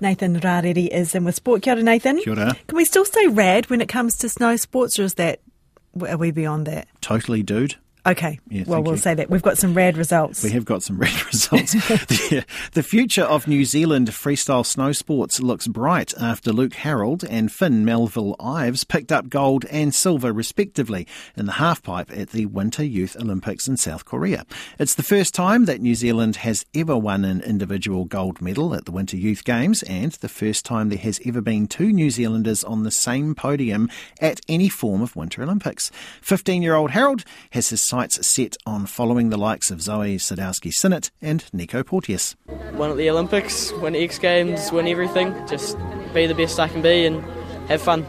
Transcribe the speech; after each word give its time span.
Nathan 0.00 0.38
Rarere 0.40 0.88
is 0.88 1.14
in 1.14 1.24
with 1.24 1.36
Sport. 1.36 1.62
Kia 1.62 1.72
ora, 1.72 1.82
Nathan. 1.82 2.20
Kia 2.20 2.34
ora. 2.34 2.54
Can 2.66 2.76
we 2.76 2.84
still 2.84 3.06
say 3.06 3.28
rad 3.28 3.70
when 3.70 3.80
it 3.80 3.88
comes 3.88 4.14
to 4.18 4.28
snow 4.28 4.56
sports, 4.56 4.98
or 4.98 5.04
is 5.04 5.14
that 5.14 5.40
are 6.06 6.18
we 6.18 6.30
beyond 6.30 6.66
that? 6.66 6.86
Totally, 7.00 7.42
dude. 7.42 7.76
Okay. 8.06 8.38
Yeah, 8.48 8.64
well, 8.66 8.82
we'll 8.82 8.94
you. 8.94 9.00
say 9.00 9.14
that. 9.14 9.28
We've 9.28 9.42
got 9.42 9.58
some 9.58 9.74
rad 9.74 9.96
results. 9.96 10.44
We 10.44 10.50
have 10.50 10.64
got 10.64 10.82
some 10.82 10.98
red 10.98 11.26
results. 11.32 11.72
the, 11.72 12.44
the 12.72 12.82
future 12.82 13.24
of 13.24 13.48
New 13.48 13.64
Zealand 13.64 14.08
freestyle 14.10 14.64
snow 14.64 14.92
sports 14.92 15.40
looks 15.40 15.66
bright 15.66 16.14
after 16.20 16.52
Luke 16.52 16.74
Harrold 16.74 17.24
and 17.24 17.50
Fin 17.50 17.84
Melville 17.84 18.36
Ives 18.38 18.84
picked 18.84 19.10
up 19.10 19.28
gold 19.28 19.64
and 19.66 19.94
silver 19.94 20.32
respectively 20.32 21.06
in 21.36 21.46
the 21.46 21.52
halfpipe 21.52 22.16
at 22.16 22.30
the 22.30 22.46
Winter 22.46 22.84
Youth 22.84 23.16
Olympics 23.16 23.66
in 23.66 23.76
South 23.76 24.04
Korea. 24.04 24.46
It's 24.78 24.94
the 24.94 25.02
first 25.02 25.34
time 25.34 25.64
that 25.64 25.80
New 25.80 25.94
Zealand 25.96 26.36
has 26.36 26.64
ever 26.74 26.96
won 26.96 27.24
an 27.24 27.40
individual 27.42 28.04
gold 28.04 28.40
medal 28.40 28.72
at 28.74 28.84
the 28.84 28.92
Winter 28.92 29.16
Youth 29.16 29.42
Games 29.44 29.82
and 29.84 30.12
the 30.12 30.28
first 30.28 30.64
time 30.64 30.90
there 30.90 30.98
has 30.98 31.20
ever 31.26 31.40
been 31.40 31.66
two 31.66 31.92
New 31.92 32.10
Zealanders 32.10 32.62
on 32.62 32.84
the 32.84 32.90
same 32.90 33.34
podium 33.34 33.90
at 34.20 34.40
any 34.48 34.68
form 34.68 35.02
of 35.02 35.16
Winter 35.16 35.42
Olympics. 35.42 35.90
15-year-old 36.22 36.92
Harrold 36.92 37.24
has 37.50 37.70
his 37.70 37.80
sights 37.96 38.26
set 38.26 38.58
on 38.66 38.84
following 38.84 39.30
the 39.30 39.38
likes 39.38 39.70
of 39.70 39.78
Zoi 39.78 40.16
Sadowski 40.16 40.70
Synnott 40.70 41.10
and 41.22 41.42
Nico 41.50 41.82
Porteous. 41.82 42.36
win 42.74 42.90
at 42.90 42.98
the 42.98 43.08
Olympics, 43.08 43.72
win 43.80 43.96
X 43.96 44.18
Games, 44.18 44.70
win 44.70 44.86
everything. 44.86 45.32
Just 45.48 45.78
be 46.12 46.26
the 46.26 46.34
best 46.34 46.60
I 46.60 46.68
can 46.68 46.82
be 46.82 47.06
and 47.06 47.24
have 47.70 47.80
fun. 47.80 48.04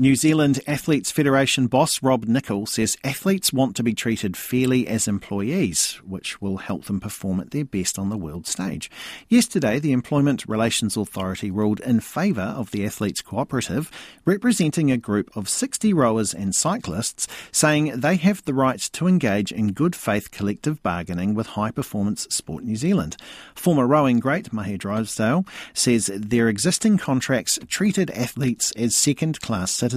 New 0.00 0.14
Zealand 0.14 0.60
Athletes 0.68 1.10
Federation 1.10 1.66
boss 1.66 2.04
Rob 2.04 2.26
Nichol 2.26 2.66
says 2.66 2.96
athletes 3.02 3.52
want 3.52 3.74
to 3.74 3.82
be 3.82 3.94
treated 3.94 4.36
fairly 4.36 4.86
as 4.86 5.08
employees, 5.08 6.00
which 6.06 6.40
will 6.40 6.58
help 6.58 6.84
them 6.84 7.00
perform 7.00 7.40
at 7.40 7.50
their 7.50 7.64
best 7.64 7.98
on 7.98 8.08
the 8.08 8.16
world 8.16 8.46
stage. 8.46 8.92
Yesterday, 9.28 9.80
the 9.80 9.90
Employment 9.90 10.44
Relations 10.46 10.96
Authority 10.96 11.50
ruled 11.50 11.80
in 11.80 11.98
favour 11.98 12.42
of 12.42 12.70
the 12.70 12.86
Athletes 12.86 13.20
Cooperative, 13.20 13.90
representing 14.24 14.92
a 14.92 14.96
group 14.96 15.36
of 15.36 15.48
60 15.48 15.92
rowers 15.92 16.32
and 16.32 16.54
cyclists, 16.54 17.26
saying 17.50 17.98
they 17.98 18.14
have 18.14 18.44
the 18.44 18.54
right 18.54 18.80
to 18.92 19.08
engage 19.08 19.50
in 19.50 19.72
good 19.72 19.96
faith 19.96 20.30
collective 20.30 20.80
bargaining 20.80 21.34
with 21.34 21.48
High 21.48 21.72
Performance 21.72 22.28
Sport 22.30 22.62
New 22.62 22.76
Zealand. 22.76 23.16
Former 23.56 23.84
rowing 23.84 24.20
great 24.20 24.52
Mahe 24.52 24.78
Drysdale 24.78 25.44
says 25.74 26.08
their 26.14 26.48
existing 26.48 26.98
contracts 26.98 27.58
treated 27.66 28.12
athletes 28.12 28.70
as 28.76 28.94
second 28.94 29.40
class 29.40 29.72
citizens. 29.72 29.87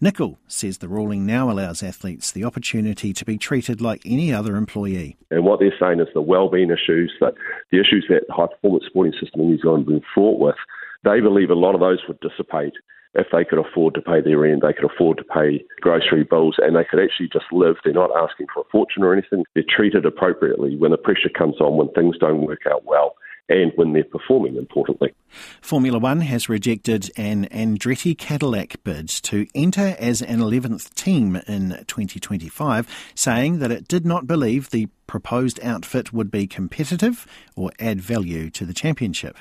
Nichol 0.00 0.38
says 0.48 0.78
the 0.78 0.88
ruling 0.88 1.26
now 1.26 1.50
allows 1.50 1.82
athletes 1.82 2.32
the 2.32 2.44
opportunity 2.44 3.12
to 3.12 3.24
be 3.24 3.38
treated 3.38 3.80
like 3.80 4.02
any 4.04 4.32
other 4.32 4.56
employee. 4.56 5.16
And 5.30 5.44
what 5.44 5.60
they're 5.60 5.74
saying 5.80 6.00
is 6.00 6.08
the 6.14 6.20
well-being 6.20 6.70
issues, 6.70 7.12
that 7.20 7.34
the 7.70 7.80
issues 7.80 8.06
that 8.08 8.26
the 8.28 8.34
high-performance 8.34 8.84
sporting 8.86 9.14
system 9.20 9.42
in 9.42 9.48
New 9.48 9.58
Zealand 9.58 9.84
has 9.84 9.94
been 9.94 10.02
fraught 10.14 10.38
with, 10.38 10.56
they 11.04 11.20
believe 11.20 11.50
a 11.50 11.54
lot 11.54 11.74
of 11.74 11.80
those 11.80 12.00
would 12.08 12.20
dissipate 12.20 12.74
if 13.14 13.26
they 13.32 13.44
could 13.44 13.58
afford 13.58 13.94
to 13.94 14.00
pay 14.00 14.20
their 14.20 14.38
rent, 14.38 14.62
they 14.62 14.72
could 14.72 14.90
afford 14.90 15.18
to 15.18 15.24
pay 15.24 15.62
grocery 15.80 16.24
bills, 16.24 16.56
and 16.58 16.74
they 16.74 16.84
could 16.84 17.02
actually 17.02 17.28
just 17.30 17.44
live. 17.52 17.76
They're 17.84 17.92
not 17.92 18.10
asking 18.16 18.46
for 18.52 18.60
a 18.60 18.70
fortune 18.70 19.02
or 19.02 19.12
anything. 19.12 19.44
They're 19.54 19.64
treated 19.68 20.06
appropriately 20.06 20.76
when 20.76 20.92
the 20.92 20.96
pressure 20.96 21.28
comes 21.28 21.60
on, 21.60 21.76
when 21.76 21.90
things 21.90 22.16
don't 22.18 22.46
work 22.46 22.62
out 22.70 22.84
well, 22.86 23.16
and 23.48 23.72
when 23.76 23.92
they're 23.92 24.04
performing, 24.04 24.56
importantly. 24.56 25.14
Formula 25.60 25.98
One 25.98 26.20
has 26.20 26.48
rejected 26.48 27.10
an 27.16 27.46
Andretti 27.48 28.16
Cadillac 28.16 28.82
bid 28.84 29.08
to 29.08 29.46
enter 29.54 29.96
as 29.98 30.22
an 30.22 30.40
11th 30.40 30.94
team 30.94 31.36
in 31.46 31.84
2025, 31.86 33.12
saying 33.14 33.58
that 33.58 33.70
it 33.70 33.88
did 33.88 34.06
not 34.06 34.26
believe 34.26 34.70
the 34.70 34.88
proposed 35.06 35.60
outfit 35.62 36.12
would 36.12 36.30
be 36.30 36.46
competitive 36.46 37.26
or 37.56 37.70
add 37.78 38.00
value 38.00 38.50
to 38.50 38.64
the 38.64 38.74
championship. 38.74 39.36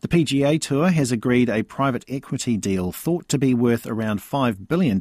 The 0.00 0.08
PGA 0.08 0.60
Tour 0.60 0.88
has 0.90 1.12
agreed 1.12 1.50
a 1.50 1.62
private 1.62 2.04
equity 2.08 2.56
deal 2.56 2.92
thought 2.92 3.28
to 3.28 3.38
be 3.38 3.54
worth 3.54 3.86
around 3.86 4.20
$5 4.20 4.68
billion, 4.68 5.00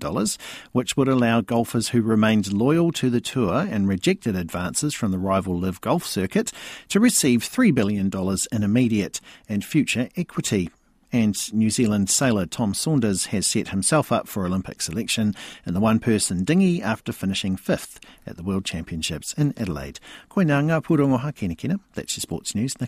which 0.71 0.97
would 0.97 1.07
allow 1.07 1.41
golfers 1.41 1.89
who 1.89 2.01
remained 2.01 2.51
loyal 2.51 2.91
to 2.93 3.09
the 3.09 3.21
tour 3.21 3.67
and 3.69 3.87
rejected 3.87 4.35
advances 4.35 4.93
from 4.93 5.11
the 5.11 5.19
rival 5.19 5.57
LIV 5.57 5.81
Golf 5.81 6.05
circuit 6.05 6.51
to 6.89 6.99
receive 6.99 7.41
$3 7.41 7.73
billion 7.73 8.11
in 8.51 8.63
immediate 8.63 9.21
and 9.47 9.63
future 9.63 10.09
equity. 10.15 10.69
And 11.11 11.35
New 11.53 11.69
Zealand 11.69 12.09
sailor 12.09 12.45
Tom 12.45 12.73
Saunders 12.73 13.27
has 13.27 13.47
set 13.47 13.69
himself 13.69 14.11
up 14.11 14.27
for 14.27 14.45
Olympic 14.45 14.81
selection 14.81 15.35
in 15.65 15.73
the 15.73 15.79
one 15.79 15.99
person 15.99 16.43
dinghy 16.43 16.81
after 16.81 17.11
finishing 17.11 17.55
fifth 17.55 17.99
at 18.25 18.35
the 18.35 18.43
World 18.43 18.65
Championships 18.65 19.33
in 19.33 19.53
Adelaide. 19.57 19.99
Pūrongo 20.29 21.35
kina 21.35 21.55
kina. 21.55 21.79
That's 21.93 22.17
your 22.17 22.21
sports 22.21 22.53
news. 22.53 22.73